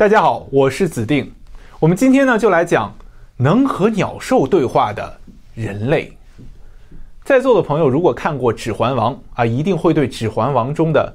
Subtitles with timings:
[0.00, 1.30] 大家好，我是子定。
[1.78, 2.90] 我们今天呢，就来讲
[3.36, 5.20] 能和鸟兽对话的
[5.54, 6.16] 人类。
[7.22, 11.14] 在座的朋友如果看过《指环王》啊，一定会对《指环王》中的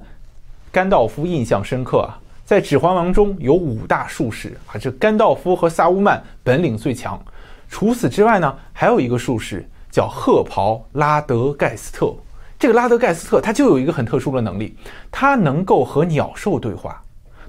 [0.72, 2.14] 甘道夫印象深刻啊。
[2.46, 7.20] 在《指环王》中有五大术士啊，这甘道夫和萨乌曼本领最强。
[7.68, 12.14] 除此之外呢，还有一个术士叫褐袍拉德盖斯特。
[12.60, 14.78] 这个拉德盖斯特他就有一个很特殊的能力，
[15.10, 17.02] 他能够和鸟兽对话。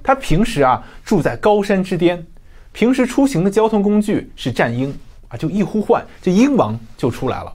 [0.07, 2.25] 他平时啊住在高山之巅，
[2.73, 7.53] 平时出行的交通工具是战鹰啊，就一呼唤，这鹰王就出来了。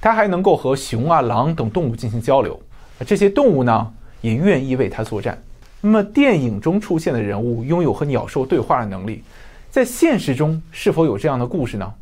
[0.00, 2.60] 他还能够和熊啊、狼等动物进行交流，
[3.06, 3.88] 这些动物呢
[4.20, 5.40] 也愿意为他作战。
[5.80, 9.22] 那么电影中出现的人物拥有和鸟兽对话的能力，
[9.70, 11.94] 在现实中是否有这样的故事呢？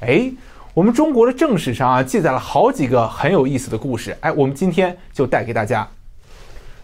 [0.00, 0.28] 哎，
[0.74, 5.88] 我们中国的正史上啊记载了好几个很有意思的故事，哎，我们今天就带给大家。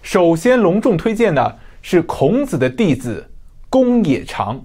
[0.00, 1.58] 首先隆重推荐的。
[1.82, 3.28] 是孔子的弟子
[3.68, 4.58] 公冶长。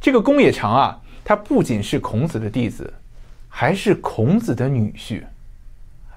[0.00, 2.92] 这个公冶长啊，他不仅是孔子的弟子，
[3.48, 5.22] 还是孔子的女婿。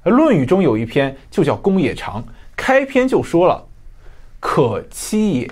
[0.09, 2.21] 《论语》中有一篇就叫《公冶长》，
[2.55, 3.67] 开篇就说了
[4.39, 5.51] ：“可欺也，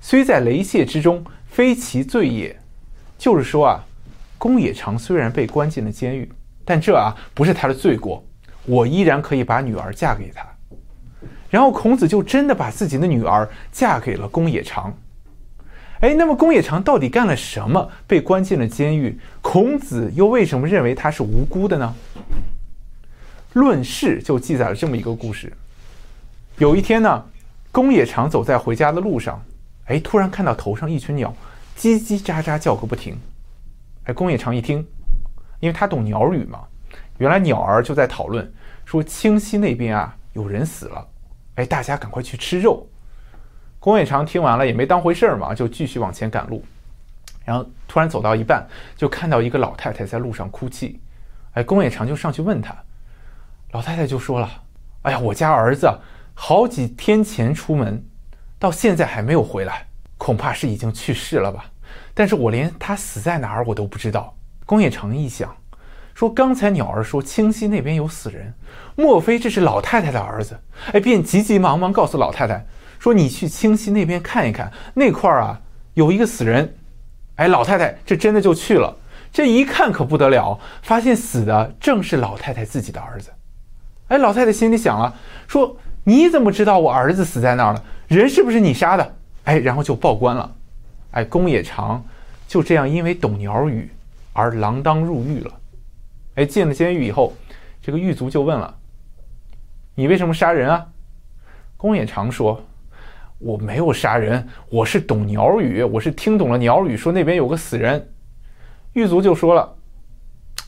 [0.00, 2.58] 虽在雷泄之中，非其罪也。”
[3.18, 3.84] 就是说啊，
[4.38, 6.30] 公冶长虽然被关进了监狱，
[6.64, 8.24] 但这啊不是他的罪过，
[8.64, 10.46] 我依然可以把女儿嫁给他。
[11.52, 14.96] 然后孔子就真的把自己的女儿嫁给了公冶长。
[16.00, 19.20] 哎，那么公冶长到底干了什么，被关进了监狱？
[19.42, 21.94] 孔子又为什么认为他是无辜的呢？
[23.60, 25.52] 《论事》就记载了这么一个故事：
[26.56, 27.22] 有一天呢，
[27.70, 29.38] 公冶长走在回家的路上，
[29.84, 31.34] 哎，突然看到头上一群鸟
[31.76, 33.14] 叽叽喳喳叫个不停。
[34.04, 34.78] 哎，公冶长一听，
[35.60, 36.60] 因为他懂鸟语嘛，
[37.18, 38.50] 原来鸟儿就在讨论
[38.86, 41.06] 说清溪那边啊有人死了。
[41.62, 42.84] 哎，大家赶快去吃肉！
[43.78, 46.64] 公冶长听完了也没当回事儿嘛，就继续往前赶路。
[47.44, 51.00] 然后突然走到一半，就看到一个老太太在路上哭泣。
[51.52, 52.76] 哎，公冶长就上去问她，
[53.70, 54.50] 老太太就说了
[55.02, 55.88] ：“哎呀，我家儿子
[56.34, 58.04] 好几天前出门，
[58.58, 59.86] 到现在还没有回来，
[60.18, 61.66] 恐怕是已经去世了吧？
[62.12, 64.36] 但是我连他死在哪儿我都不知道。”
[64.66, 65.54] 公冶长一想。
[66.14, 68.52] 说刚才鸟儿说清溪那边有死人，
[68.96, 70.58] 莫非这是老太太的儿子？
[70.92, 72.64] 哎，便急急忙忙告诉老太太
[72.98, 75.60] 说：“你去清溪那边看一看，那块儿啊
[75.94, 76.74] 有一个死人。”
[77.36, 78.94] 哎，老太太这真的就去了，
[79.32, 83.30] 这一看可不得了，发现死的正是老太太自己的儿子。
[84.08, 85.14] 哎，老太太心里想了，
[85.48, 87.82] 说：“你怎么知道我儿子死在那儿了？
[88.06, 90.54] 人是不是你杀的？”哎，然后就报官了。
[91.12, 92.04] 哎，公冶长
[92.46, 93.90] 就这样因为懂鸟语
[94.34, 95.50] 而锒铛入狱了。
[96.34, 97.32] 哎，进了监狱以后，
[97.80, 98.74] 这个狱卒就问了
[99.94, 100.86] ：“你为什么杀人啊？”
[101.76, 102.58] 公冶长说
[103.38, 108.08] ：“我没有杀人，我是懂鸟语，我是听懂了鸟语，说那边有个死人。”
[108.94, 109.76] 狱卒就说了：“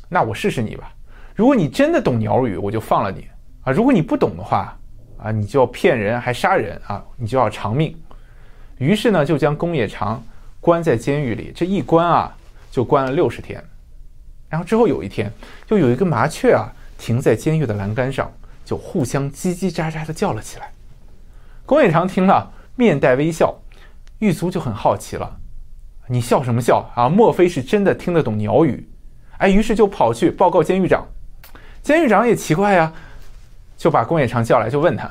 [0.08, 0.92] 那我试试你吧，
[1.34, 3.26] 如果你真的懂鸟语，我就放了你
[3.62, 4.76] 啊；如果你不懂的话，
[5.16, 7.96] 啊，你就要骗人还杀人啊，你就要偿命。”
[8.76, 10.22] 于是呢，就将公冶长
[10.60, 12.36] 关在监狱里，这一关啊，
[12.70, 13.62] 就关了六十天。
[14.54, 15.32] 然后之后有一天，
[15.66, 18.30] 就有一个麻雀啊停在监狱的栏杆上，
[18.64, 20.72] 就互相叽叽喳喳的叫了起来。
[21.66, 23.52] 公冶长听了，面带微笑，
[24.20, 25.38] 狱卒就很好奇了
[26.06, 27.08] ：“你笑什么笑啊？
[27.08, 28.88] 莫非是真的听得懂鸟语？”
[29.38, 31.04] 哎，于是就跑去报告监狱长。
[31.82, 32.92] 监狱长也奇怪呀，
[33.76, 35.10] 就把公冶长叫来，就问他，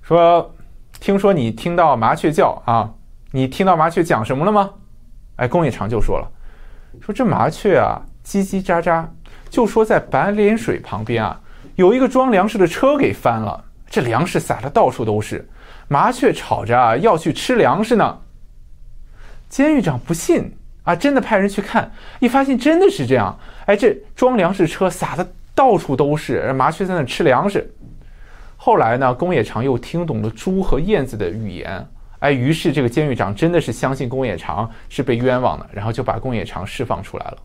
[0.00, 0.50] 说
[0.98, 2.94] ：“听说你听到麻雀叫啊？
[3.32, 4.70] 你听到麻雀讲什么了吗？”
[5.36, 6.32] 哎，公冶长就说了
[7.04, 9.04] ：“说这麻雀啊。”叽叽喳喳，
[9.48, 11.40] 就说在白莲水旁边啊，
[11.76, 15.48] 有一个装粮食的车给翻了，这粮食撒的到处都是，
[15.86, 18.18] 麻雀吵着啊要去吃粮食呢。
[19.48, 21.88] 监狱长不信啊，真的派人去看，
[22.18, 27.72] 一发现真的是这样，哎，这装粮食车撒的到处都是，麻雀在那吃粮食。
[28.56, 31.86] 后来呢，公野长又听懂了猪和燕子的语言，
[32.18, 37.38] 哎，于是这个监狱长真的是相信公野长是被冤枉的，然后就把公野长释放出来了。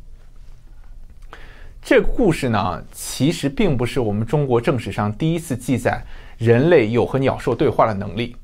[1.81, 6.01] 这个故事呢，其实并不是我们中国正史上第一次记载
[6.37, 8.35] 人类有和鸟兽对话的能力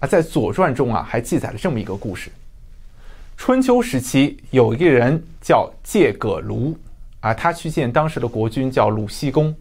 [0.00, 0.06] 啊。
[0.06, 2.30] 在《左传》中啊，还记载了这么一个故事：
[3.36, 6.74] 春秋时期，有一个人叫介葛庐
[7.20, 9.54] 啊，他去见当时的国君叫鲁僖公，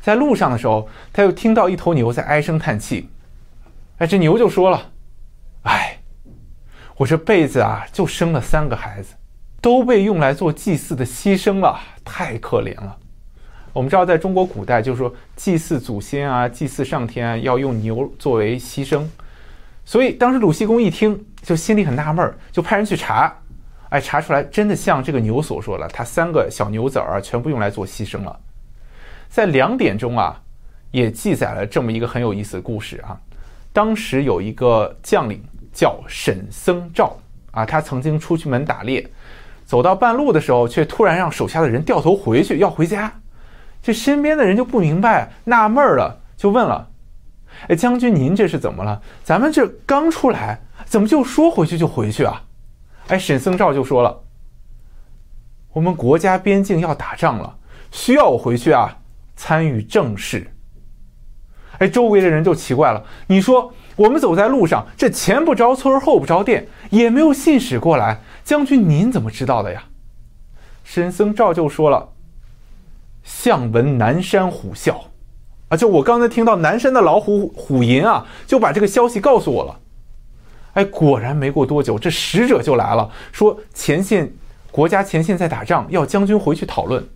[0.00, 3.08] 在路上的时候，他又听到一头牛在唉声叹气。
[3.98, 4.90] 哎，这牛就说了
[5.62, 5.98] ：“哎，
[6.96, 9.14] 我这辈子啊，就生了三个孩子。”
[9.62, 12.98] 都被用来做祭祀的牺牲了，太可怜了。
[13.72, 19.04] 我们知道，在中国古代，就是说祭祀祖先啊，祭祀上天啊，要用牛作为牺牲，
[19.84, 23.32] 所以当时鲁僖公一听，就心里很纳闷，就派人去查。
[23.90, 28.40] 哎，查出来真的像这个牛所说的，他三个小牛崽儿全部用来做牺牲了。
[29.28, 30.42] 在两点中啊，
[30.90, 33.16] 也记载了这么一个很有意思的故事啊。
[33.72, 35.42] 当时有一个将领
[35.72, 37.16] 叫沈僧肇
[37.52, 39.06] 啊，他曾经出去门打猎，
[39.72, 43.10] 走到半路的时候，却突然让手下的人掉头回去，要回家。
[43.82, 46.90] 这身边的人就不明白，纳闷了，就问了
[47.68, 49.00] ：“哎，将军您这是怎么了？
[49.24, 52.42] 咱们这刚出来，怎么就说回去就回去啊？”
[53.08, 54.20] 哎，沈僧照就说了
[55.72, 57.56] ：“我们国家边境要打仗了，
[57.90, 58.98] 需要我回去啊，
[59.36, 60.46] 参与政事。”
[61.80, 69.82] 哎，周围的人就奇怪了：“你说我们走在路上，这前不着村后不着店，也没有信使过来，将军您怎么知道的呀？”
[70.84, 72.10] 沈僧照就说了。
[73.24, 74.96] 相闻南山虎啸，
[75.68, 79.78] 啊，就我刚才听到南山的老虎虎吟啊，就把这个消息告诉我了。
[80.74, 84.32] 哎，果然没过多久，这使者就来了，说前线
[84.72, 87.06] 国家前线在打仗，要将军回去讨论。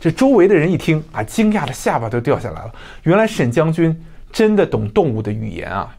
[0.00, 2.72] 这周围的人一听啊，惊讶的下巴都掉下来了。
[3.02, 4.02] 原来沈将军
[4.32, 5.94] 真的懂动物的语言啊！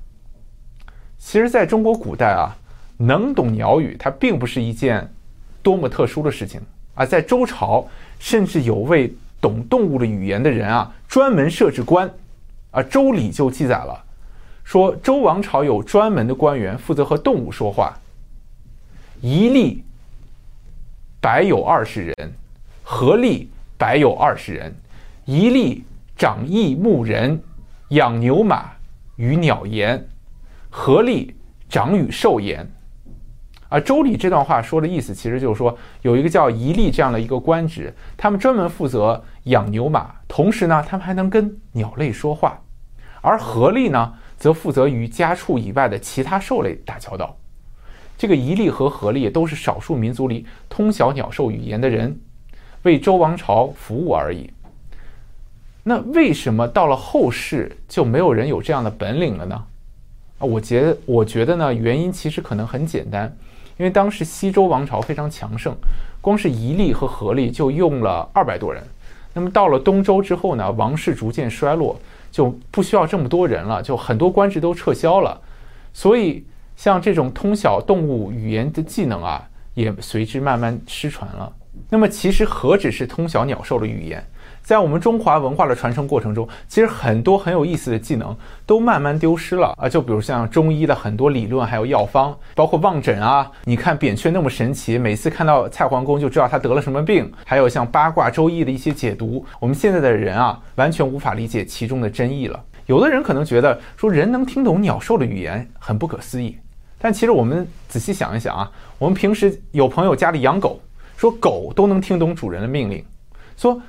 [1.20, 2.58] 其实，在中国古代啊，
[3.06, 5.08] 能懂鸟语，它并不是一件
[5.62, 6.62] 多么特殊的事情
[6.96, 7.06] 啊。
[7.06, 7.88] 在周朝，
[8.20, 9.14] 甚至有位。
[9.44, 12.10] 懂动物的语言的人啊，专门设置官，
[12.72, 14.02] 啊，《周礼》就记载了，
[14.64, 17.94] 说周王朝有专门的官员负责和动物说话。
[19.20, 19.84] 一例
[21.20, 22.34] 百有二十人，
[22.84, 24.74] 合力百有二十人，
[25.26, 25.84] 一例
[26.18, 27.38] 长义牧人，
[27.90, 28.72] 养牛马
[29.18, 30.08] 与鸟言，
[30.70, 31.36] 合力
[31.68, 32.66] 长与兽言。
[33.74, 42.52] 而《周礼》这段话说的意思，其实就是说，有一个叫仪吏这样的一个官职，他们专门负责养牛马，同时呢，他们还能跟鸟类说话；
[43.22, 47.36] 而合力呢，则负责与家畜以外的其他兽类打交道。
[48.16, 52.20] 这个仪吏和合力都是少数民族里通晓鸟兽语言的人，
[52.84, 54.52] 为周王朝服务而已。
[55.82, 59.66] 那为什么到了后世就没有人有这样的本领了呢？
[60.38, 63.36] 啊，我觉得，我觉得呢，原因其实可能很简单。
[63.78, 65.76] 因为当时西周王朝非常强盛，
[66.22, 68.84] 光是仪力和合力就用了二百多人。
[69.34, 72.00] 那么到了东周之后呢，王室逐渐衰落，
[72.32, 75.42] 就不需要这么多人了，就很多官职都撤销了。
[75.92, 81.52] 所以像这种通晓动物语言的技能啊，也随之慢慢失传了。
[81.90, 84.24] 那么其实何止是通晓鸟兽的语言？
[84.64, 89.90] 在我们中华文化的传承过程中，其实很多很有意思的技能都慢慢丢失了啊！
[89.90, 93.52] 就比如像中医的很多理论，还有药方，包括望诊啊。
[93.66, 97.30] 你看扁鹊那么神奇，每次看到蔡桓公就知道他得了什么病。
[97.46, 102.64] 还有像八卦、周易的一些解读，我们现在的人啊，完全无法理解其中的真意了。
[102.86, 106.58] 有的人可能觉得说人能听懂鸟兽的语言很不可思议，
[106.98, 110.80] 但其实我们仔细想一想啊，我们平时有朋友家里养狗，
[111.18, 113.04] 说狗都能听懂主人的命令，
[113.58, 113.82] 说。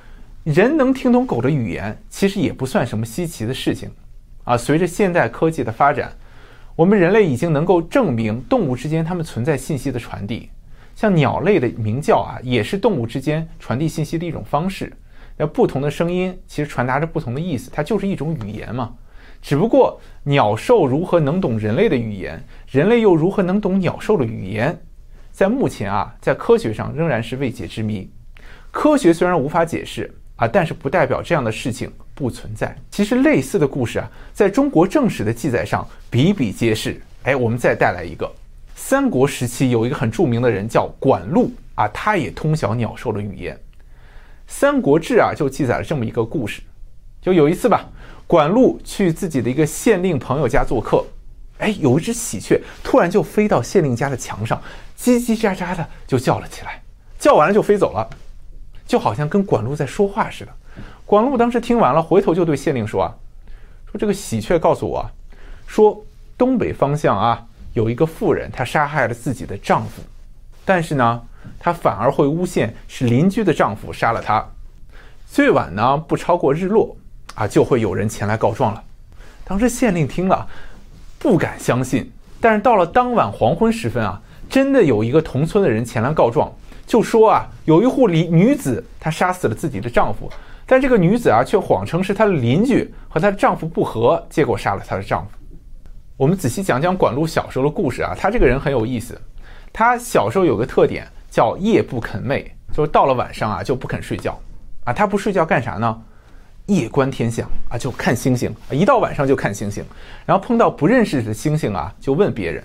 [0.45, 3.89] 人能听懂狗的语言，其实也不算什么稀奇的事情，
[4.43, 6.15] 啊，随着现代科技的发展，
[6.75, 10.51] 我们人类已经能够证明动物之间它们存在信息的传递。
[10.93, 14.93] 像鸟类的鸣叫啊，也是动物之间传递信息的一种方式。
[15.35, 18.93] 那不同的声音其实传达着不同的意思，它就是一种语言嘛。
[19.41, 22.39] 只不过鸟兽如何能懂人类的语言，
[22.69, 24.79] 人类又如何能懂鸟兽的语言，
[25.31, 28.07] 在目前啊，在科学上仍然是未解之谜。
[28.69, 30.13] 科学虽然无法解释。
[30.35, 32.75] 啊，但是不代表这样的事情不存在。
[32.91, 36.99] 其实类似的故事啊，在中国正史的记载上比比皆是。
[37.23, 38.31] 哎，我们再带来一个，
[38.75, 43.55] 三国时期有一个很著名的人叫管路啊，他也通晓鸟兽的语言。
[44.45, 46.61] 《三国志》啊就记载了这么一个故事，
[47.19, 47.89] 就有一次吧，
[48.27, 51.03] 管路去自己的一个县令朋友家做客，
[51.57, 54.61] 哎，有一只喜鹊突然就飞到县令家的墙上，
[54.95, 56.79] 叽叽喳喳的就叫了起来，
[57.17, 58.07] 叫完了就飞走了。
[58.85, 60.51] 就好像跟管路在说话似的。
[61.05, 63.13] 管路当时听完了，回头就对县令说：“啊，
[63.91, 65.09] 说这个喜鹊告诉我，
[65.67, 66.03] 说
[66.37, 70.01] 东北方向啊有一个妇人，她杀害了自己的丈夫，
[70.65, 71.21] 但是呢，
[71.59, 74.43] 她反而会诬陷是邻居的丈夫杀了她。
[75.27, 76.95] 最晚呢不超过日落
[77.35, 78.83] 啊，就会有人前来告状了。
[79.43, 80.47] 当时县令听了，
[81.19, 82.11] 不敢相信。
[82.41, 86.51] 但是到了当晚黄昏时分啊，真的有一个同村的人前来告状。”
[86.85, 90.29] 就说啊，有一户女女子，她杀死了自己的丈夫，
[90.65, 95.31] 但这个女子啊，却谎称是她的邻居和她的丈夫不和，结果杀了她的丈夫。
[96.17, 99.19] 我们仔细讲讲管路小时候的故事啊，他这个人很有意思。
[99.73, 104.39] 他小时候有个特点叫夜不肯寐，就是到了晚上啊就不肯睡觉
[104.85, 104.93] 啊。
[104.93, 106.01] 他不睡觉干啥呢？
[106.67, 109.83] 夜观天象啊，就看星星，一到晚上就看星星，
[110.25, 112.63] 然后碰到不认识的星星啊，就问别人。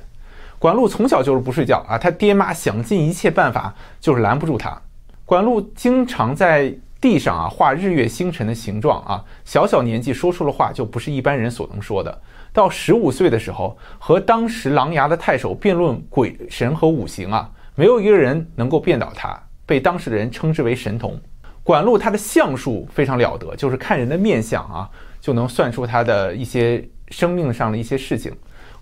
[0.61, 4.79] 管路从小就是不睡觉啊，他爹妈想尽一切办法，就是拦不住他。
[5.25, 12.21] 管路经常在地上啊画日月星辰的形状啊，小小年纪说出了话就不是一般人所能说的。
[12.52, 21.19] 到十五岁的时候，和当时琅琊的太守辩论鬼神和五行啊，没有一个人能够辩倒他，被当时的人称之为神童。
[21.62, 24.87] 管路他的相术非常了得，就是看人的面相啊，
[25.23, 28.31] 就能算出他的一些生命上的一些事情。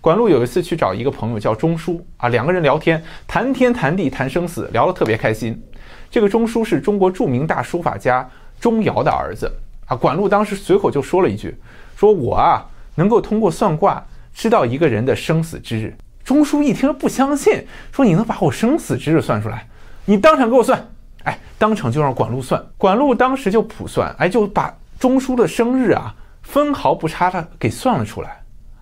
[0.01, 5.61] 管路有一次去找一个朋友叫钟书啊，两个人聊天，谈天谈地谈生死，聊得特别开心。
[6.09, 8.27] 这个钟书是中国著名大书法家
[8.59, 9.51] 钟繇的儿子
[9.87, 9.95] 啊。
[9.95, 11.55] 管路当时随口就说了一句
[11.97, 12.65] ：“说我啊
[12.95, 14.01] 能够通过算卦
[14.33, 19.67] 知道一个人的生死之日。”钟书一听不相信，说：“你能把我生死之日算出来？
[20.05, 20.87] 你当场给我算。”
[21.25, 22.63] 哎，当场就让管路算。
[22.77, 28.38] 管路当时就卜算，哎，就把钟书的生日啊分毫不差的给算了出来。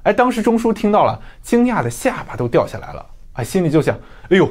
[0.07, 3.05] 哎，当时钟书听到了，惊讶的下巴都掉下来了。
[3.33, 3.93] 啊，心里就想：
[4.29, 4.49] 哎呦，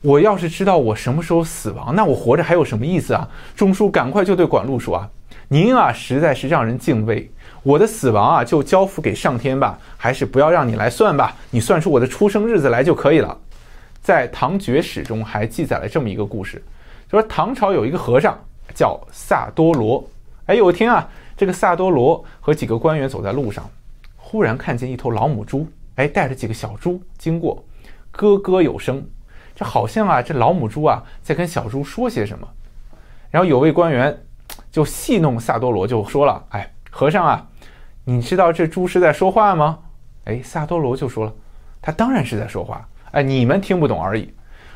[0.00, 3.28] 我要是知道我什么时候死亡，那我活着还有什么意思啊？
[3.56, 5.10] 钟书赶快就对管路说：“啊，
[5.48, 7.28] 您啊实在是让人敬畏。
[7.64, 11.34] 我的死亡啊就交付给上天吧，还是不要让你来算吧。
[11.50, 13.36] 你算出我的出生日子来就可以了。”
[14.00, 16.62] 在《唐绝史》中还记载了这么一个故事，
[17.10, 18.38] 说唐朝有一个和尚
[18.72, 20.08] 叫萨多罗。
[20.46, 23.68] 哎，有一天啊，这个萨多罗和几个官员走在路上。
[24.34, 25.64] 突然看见一头老母猪，
[25.94, 27.64] 哎，带着几个小猪经过，
[28.10, 29.00] 咯咯有声，
[29.54, 32.48] 这好像啊，这老母猪啊在跟小猪说些什么。
[33.30, 34.24] 然后有位官员
[34.72, 37.46] 就戏弄萨多罗，就说了：“哎，和尚啊，
[38.02, 39.78] 你知道这猪是在说话吗？”
[40.26, 41.32] 哎，萨多罗就说了
[41.80, 44.34] ：“他当然是在说话，哎，你们听不懂而已。”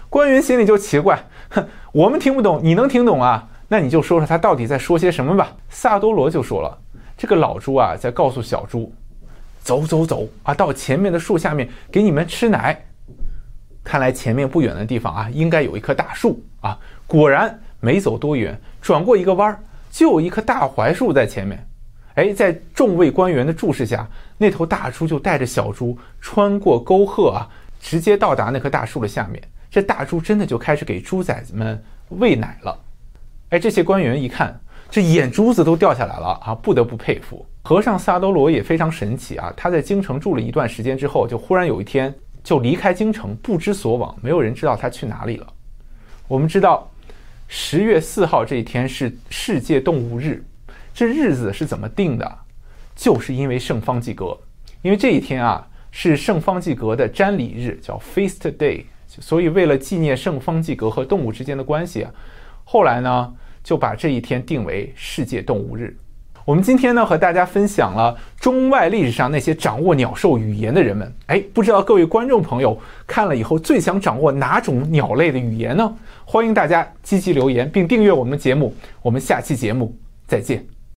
[0.09, 1.19] 官员心里就奇怪
[1.51, 3.49] ：“哼，我们听不懂，你能听懂啊？
[3.67, 6.79] 那你就说说他到底在说些什么吧。”萨多罗就说了
[7.19, 8.95] ：“这个老猪啊，在告诉小猪。”
[9.61, 12.85] 走走走啊，到前面的树下面给你们吃奶。
[13.85, 16.79] 看来前面不远的地方啊，应该有一棵大树啊。
[17.07, 19.61] 果然没走多远，转过一个弯儿，
[19.91, 21.67] 就有一棵大槐树在前面。
[22.15, 27.49] 哎，在众位官员的注视下，那头大猪就带着小猪穿过沟壑啊，
[27.81, 29.43] 直接到达那棵大树的下面。
[29.71, 32.79] 这大猪真的就开始给猪崽子们喂奶了。
[33.51, 34.61] 哎，这些官员一看，
[34.91, 37.47] 这眼珠子都掉下来了啊，不得不佩服。
[37.69, 39.53] 和尚萨多罗也非常神奇啊！
[39.55, 45.47] 他在京城住了一段时间之后，就忽然有一天就离开京城，不知所往，没有人知道他去哪里了。
[46.29, 46.91] 我们知道，
[47.47, 50.43] 十月四号这一天是世界动物日，
[50.95, 52.39] 这日子是怎么定的？
[52.97, 54.35] 就是因为圣方济各，
[54.81, 62.07] 因为这一天啊是圣方济各的瞻礼日，叫 Feast Day，所以为了纪念圣方济各和动物之间的关系，
[62.65, 65.95] 后来呢就把这一天定为世界动物日。
[66.49, 71.13] 我们今天呢，和大家分享了中外历史上那些掌握鸟兽语言的人们。
[71.27, 72.75] 哎，不知道各位观众朋友
[73.07, 75.95] 看了以后，最想掌握哪种鸟类的语言呢？
[76.25, 78.75] 欢迎大家积极留言并订阅我们的节目。
[79.03, 79.95] 我们下期节目
[80.27, 80.78] 再见。